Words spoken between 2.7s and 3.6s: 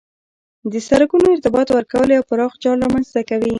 رامنځ ته کوي